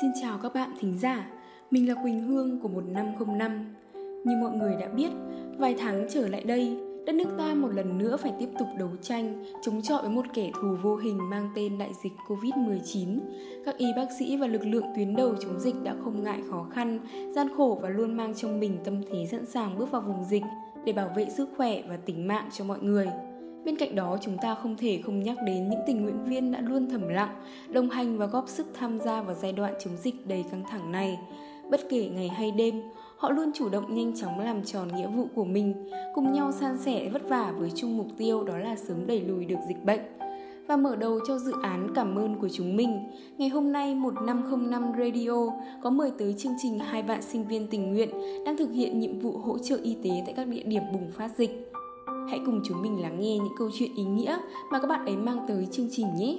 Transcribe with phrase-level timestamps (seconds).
[0.00, 1.26] Xin chào các bạn thính giả,
[1.70, 3.74] mình là Quỳnh Hương của 1505.
[4.24, 5.10] Như mọi người đã biết,
[5.58, 6.76] vài tháng trở lại đây,
[7.06, 10.26] đất nước ta một lần nữa phải tiếp tục đấu tranh chống chọi với một
[10.34, 13.18] kẻ thù vô hình mang tên đại dịch Covid-19.
[13.64, 16.66] Các y bác sĩ và lực lượng tuyến đầu chống dịch đã không ngại khó
[16.70, 16.98] khăn,
[17.34, 20.42] gian khổ và luôn mang trong mình tâm thế sẵn sàng bước vào vùng dịch
[20.84, 23.06] để bảo vệ sức khỏe và tính mạng cho mọi người.
[23.64, 26.60] Bên cạnh đó, chúng ta không thể không nhắc đến những tình nguyện viên đã
[26.60, 27.34] luôn thầm lặng,
[27.68, 30.92] đồng hành và góp sức tham gia vào giai đoạn chống dịch đầy căng thẳng
[30.92, 31.18] này.
[31.70, 32.82] Bất kể ngày hay đêm,
[33.16, 36.78] họ luôn chủ động nhanh chóng làm tròn nghĩa vụ của mình, cùng nhau san
[36.78, 40.00] sẻ vất vả với chung mục tiêu đó là sớm đẩy lùi được dịch bệnh.
[40.66, 42.98] Và mở đầu cho dự án cảm ơn của chúng mình,
[43.38, 45.50] ngày hôm nay 1505 Radio
[45.82, 48.10] có mời tới chương trình hai bạn sinh viên tình nguyện
[48.46, 51.30] đang thực hiện nhiệm vụ hỗ trợ y tế tại các địa điểm bùng phát
[51.36, 51.63] dịch.
[52.30, 54.38] Hãy cùng chúng mình lắng nghe những câu chuyện ý nghĩa
[54.70, 56.38] mà các bạn ấy mang tới chương trình nhé.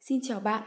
[0.00, 0.62] Xin chào bạn,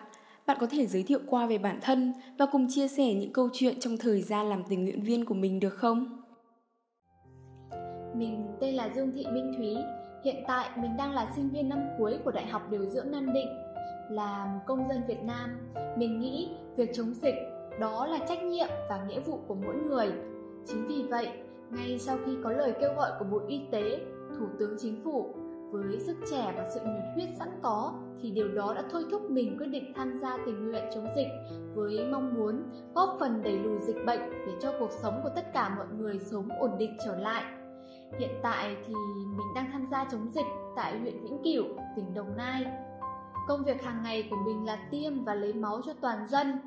[0.45, 3.49] bạn có thể giới thiệu qua về bản thân và cùng chia sẻ những câu
[3.53, 6.21] chuyện trong thời gian làm tình nguyện viên của mình được không?
[8.15, 9.75] Mình tên là Dương Thị Minh Thúy,
[10.23, 13.33] hiện tại mình đang là sinh viên năm cuối của Đại học Điều dưỡng Nam
[13.33, 13.47] Định.
[14.09, 15.57] Là một công dân Việt Nam,
[15.97, 17.35] mình nghĩ việc chống dịch
[17.79, 20.11] đó là trách nhiệm và nghĩa vụ của mỗi người.
[20.67, 21.27] Chính vì vậy,
[21.71, 23.99] ngay sau khi có lời kêu gọi của Bộ Y tế,
[24.39, 25.35] Thủ tướng Chính phủ
[25.71, 29.31] với sức trẻ và sự nhiệt huyết sẵn có thì điều đó đã thôi thúc
[29.31, 31.27] mình quyết định tham gia tình nguyện chống dịch
[31.75, 32.63] với mong muốn
[32.95, 36.19] góp phần đẩy lùi dịch bệnh để cho cuộc sống của tất cả mọi người
[36.19, 37.43] sớm ổn định trở lại.
[38.19, 38.93] Hiện tại thì
[39.37, 42.65] mình đang tham gia chống dịch tại huyện Vĩnh Cửu, tỉnh Đồng Nai.
[43.47, 46.59] Công việc hàng ngày của mình là tiêm và lấy máu cho toàn dân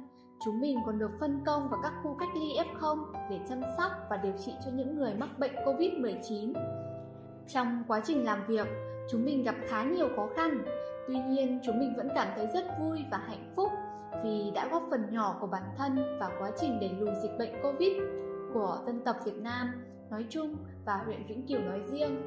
[0.44, 3.92] Chúng mình còn được phân công vào các khu cách ly F0 để chăm sóc
[4.10, 6.52] và điều trị cho những người mắc bệnh COVID-19.
[7.48, 8.66] Trong quá trình làm việc,
[9.10, 10.64] chúng mình gặp khá nhiều khó khăn,
[11.08, 13.72] tuy nhiên chúng mình vẫn cảm thấy rất vui và hạnh phúc
[14.24, 17.62] vì đã góp phần nhỏ của bản thân vào quá trình đẩy lùi dịch bệnh
[17.62, 17.92] Covid
[18.54, 19.72] của dân tộc Việt Nam
[20.10, 22.22] nói chung và huyện Vĩnh Cửu nói riêng.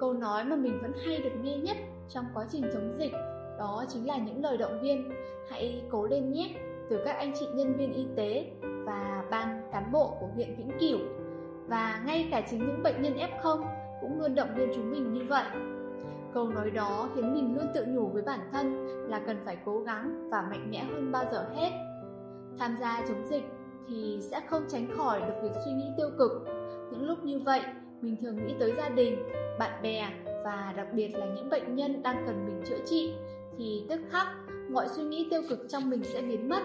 [0.00, 1.76] Câu nói mà mình vẫn hay được nghe nhất
[2.08, 3.12] trong quá trình chống dịch
[3.58, 5.10] đó chính là những lời động viên
[5.50, 6.54] hãy cố lên nhé
[6.90, 10.70] từ các anh chị nhân viên y tế và ban cán bộ của huyện Vĩnh
[10.80, 10.98] Cửu
[11.68, 13.64] và ngay cả chính những bệnh nhân F0
[14.00, 15.44] cũng luôn động viên chúng mình như vậy.
[16.34, 19.80] Câu nói đó khiến mình luôn tự nhủ với bản thân là cần phải cố
[19.80, 21.70] gắng và mạnh mẽ hơn bao giờ hết.
[22.58, 23.44] Tham gia chống dịch
[23.88, 26.30] thì sẽ không tránh khỏi được việc suy nghĩ tiêu cực.
[26.90, 27.60] Những lúc như vậy,
[28.00, 29.16] mình thường nghĩ tới gia đình,
[29.58, 30.08] bạn bè
[30.44, 33.14] và đặc biệt là những bệnh nhân đang cần mình chữa trị
[33.58, 34.26] thì tức khắc
[34.70, 36.62] mọi suy nghĩ tiêu cực trong mình sẽ biến mất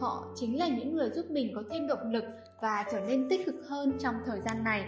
[0.00, 2.24] họ chính là những người giúp mình có thêm động lực
[2.60, 4.84] và trở nên tích cực hơn trong thời gian này.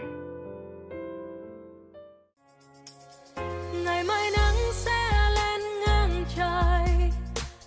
[3.85, 7.09] Ngày mai nắng sẽ lên ngang trời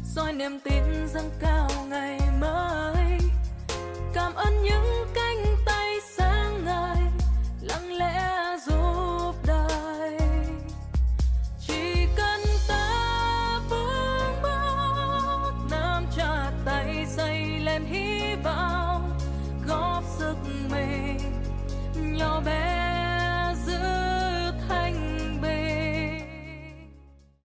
[0.05, 0.83] soi niềm tin
[1.15, 2.22] dâng cao ngày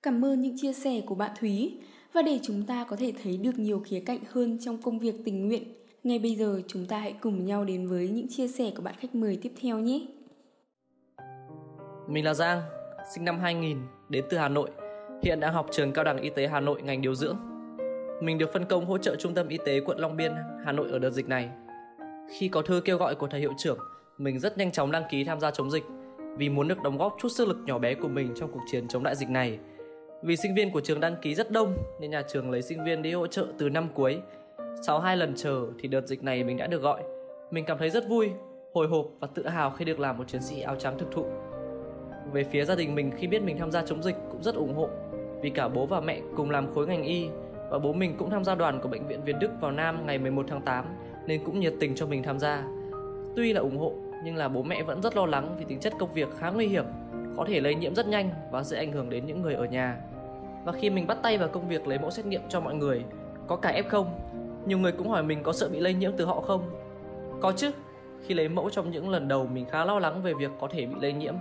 [0.03, 1.79] Cảm ơn những chia sẻ của bạn Thúy
[2.13, 5.15] và để chúng ta có thể thấy được nhiều khía cạnh hơn trong công việc
[5.25, 5.63] tình nguyện.
[6.03, 8.95] Ngay bây giờ chúng ta hãy cùng nhau đến với những chia sẻ của bạn
[8.99, 10.07] khách mời tiếp theo nhé.
[12.09, 12.61] Mình là Giang,
[13.15, 13.79] sinh năm 2000,
[14.09, 14.71] đến từ Hà Nội.
[15.23, 17.54] Hiện đang học trường Cao đẳng Y tế Hà Nội ngành điều dưỡng.
[18.21, 20.33] Mình được phân công hỗ trợ Trung tâm Y tế quận Long Biên,
[20.65, 21.49] Hà Nội ở đợt dịch này.
[22.39, 23.79] Khi có thư kêu gọi của thầy hiệu trưởng,
[24.19, 25.85] mình rất nhanh chóng đăng ký tham gia chống dịch
[26.37, 28.89] vì muốn được đóng góp chút sức lực nhỏ bé của mình trong cuộc chiến
[28.89, 29.59] chống đại dịch này–
[30.25, 33.03] vì sinh viên của trường đăng ký rất đông nên nhà trường lấy sinh viên
[33.03, 34.21] đi hỗ trợ từ năm cuối.
[34.87, 37.03] Sau hai lần chờ thì đợt dịch này mình đã được gọi.
[37.51, 38.31] Mình cảm thấy rất vui,
[38.75, 41.25] hồi hộp và tự hào khi được làm một chiến sĩ áo trắng thực thụ.
[42.33, 44.75] Về phía gia đình mình khi biết mình tham gia chống dịch cũng rất ủng
[44.75, 44.89] hộ
[45.43, 47.29] vì cả bố và mẹ cùng làm khối ngành y
[47.75, 50.19] và bố mình cũng tham gia đoàn của bệnh viện Việt Đức vào Nam ngày
[50.19, 50.85] 11 tháng 8
[51.27, 52.65] nên cũng nhiệt tình cho mình tham gia.
[53.37, 53.93] Tuy là ủng hộ
[54.25, 56.67] nhưng là bố mẹ vẫn rất lo lắng vì tính chất công việc khá nguy
[56.67, 56.85] hiểm,
[57.37, 59.97] có thể lây nhiễm rất nhanh và sẽ ảnh hưởng đến những người ở nhà.
[60.65, 63.05] Và khi mình bắt tay vào công việc lấy mẫu xét nghiệm cho mọi người,
[63.47, 64.05] có cả F0,
[64.67, 66.71] nhiều người cũng hỏi mình có sợ bị lây nhiễm từ họ không?
[67.41, 67.71] Có chứ,
[68.27, 70.87] khi lấy mẫu trong những lần đầu mình khá lo lắng về việc có thể
[70.87, 71.35] bị lây nhiễm,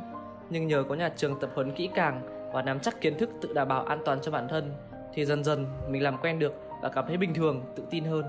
[0.50, 2.22] nhưng nhờ có nhà trường tập huấn kỹ càng
[2.54, 4.72] và nắm chắc kiến thức tự đảm bảo an toàn cho bản thân
[5.14, 8.26] thì dần dần mình làm quen được và cảm thấy bình thường, tự tin hơn.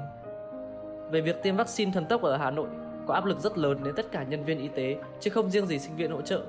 [1.10, 2.68] Về việc tiêm vaccine thần tốc ở Hà Nội,
[3.06, 5.66] có áp lực rất lớn đến tất cả nhân viên y tế chứ không riêng
[5.66, 6.42] gì sinh viên hỗ trợ.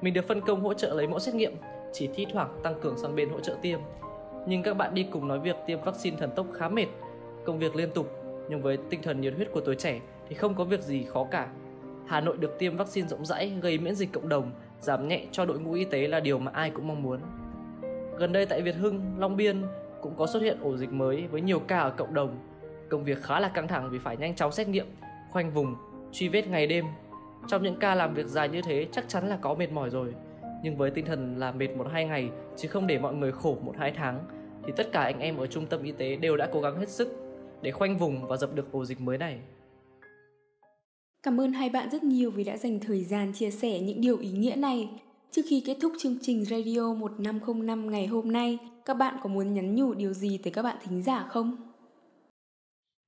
[0.00, 1.52] Mình được phân công hỗ trợ lấy mẫu xét nghiệm
[1.92, 3.80] chỉ thi thoảng tăng cường sang bên hỗ trợ tiêm.
[4.46, 6.86] Nhưng các bạn đi cùng nói việc tiêm vaccine thần tốc khá mệt
[7.44, 8.10] công việc liên tục,
[8.48, 11.26] nhưng với tinh thần nhiệt huyết của tuổi trẻ thì không có việc gì khó
[11.30, 11.48] cả.
[12.06, 14.50] Hà Nội được tiêm vaccine rộng rãi gây miễn dịch cộng đồng,
[14.80, 17.20] giảm nhẹ cho đội ngũ y tế là điều mà ai cũng mong muốn.
[18.18, 19.62] Gần đây tại Việt Hưng, Long Biên
[20.00, 22.38] cũng có xuất hiện ổ dịch mới với nhiều ca ở cộng đồng.
[22.88, 24.86] Công việc khá là căng thẳng vì phải nhanh chóng xét nghiệm,
[25.30, 25.74] khoanh vùng,
[26.12, 26.84] truy vết ngày đêm.
[27.48, 30.14] Trong những ca làm việc dài như thế chắc chắn là có mệt mỏi rồi.
[30.62, 33.58] Nhưng với tinh thần là mệt một hai ngày chứ không để mọi người khổ
[33.62, 34.24] một hai tháng
[34.66, 36.88] thì tất cả anh em ở trung tâm y tế đều đã cố gắng hết
[36.88, 37.08] sức
[37.62, 39.38] để khoanh vùng và dập được ổ dịch mới này.
[41.22, 44.18] Cảm ơn hai bạn rất nhiều vì đã dành thời gian chia sẻ những điều
[44.18, 44.88] ý nghĩa này.
[45.34, 49.54] Trước khi kết thúc chương trình Radio 1505 ngày hôm nay, các bạn có muốn
[49.54, 51.56] nhắn nhủ điều gì tới các bạn thính giả không?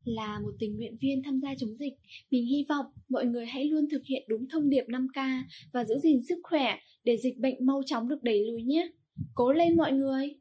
[0.05, 1.93] Là một tình nguyện viên tham gia chống dịch,
[2.31, 5.43] mình hy vọng mọi người hãy luôn thực hiện đúng thông điệp 5K
[5.73, 8.89] và giữ gìn sức khỏe để dịch bệnh mau chóng được đẩy lùi nhé.
[9.35, 10.35] Cố lên mọi người!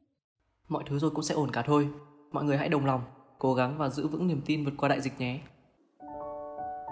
[0.68, 1.88] Mọi thứ rồi cũng sẽ ổn cả thôi.
[2.32, 3.00] Mọi người hãy đồng lòng,
[3.38, 5.40] cố gắng và giữ vững niềm tin vượt qua đại dịch nhé.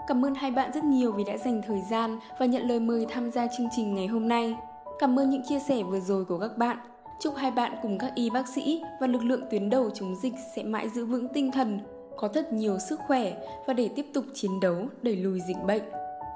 [0.07, 3.05] Cảm ơn hai bạn rất nhiều vì đã dành thời gian và nhận lời mời
[3.09, 4.55] tham gia chương trình ngày hôm nay.
[4.99, 6.77] Cảm ơn những chia sẻ vừa rồi của các bạn.
[7.19, 10.33] Chúc hai bạn cùng các y bác sĩ và lực lượng tuyến đầu chống dịch
[10.55, 11.79] sẽ mãi giữ vững tinh thần,
[12.17, 13.33] có thật nhiều sức khỏe
[13.67, 15.83] và để tiếp tục chiến đấu đẩy lùi dịch bệnh.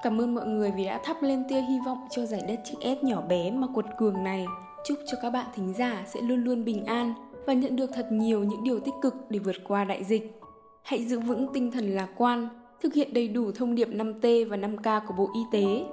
[0.04, 2.78] Cảm ơn mọi người vì đã thắp lên tia hy vọng cho giải đất chiếc
[2.82, 4.46] S nhỏ bé mà quật cường này.
[4.86, 7.14] Chúc cho các bạn thính giả sẽ luôn luôn bình an
[7.48, 10.40] và nhận được thật nhiều những điều tích cực để vượt qua đại dịch.
[10.84, 12.50] Hãy giữ vững tinh thần lạc quan,
[12.82, 15.84] thực hiện đầy đủ thông điệp 5T và 5K của Bộ Y tế.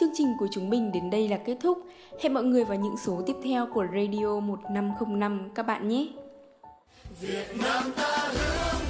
[0.00, 1.78] Chương trình của chúng mình đến đây là kết thúc.
[2.22, 6.08] Hẹn mọi người vào những số tiếp theo của Radio 1505 các bạn nhé.
[7.20, 8.85] Việt Nam ta hướng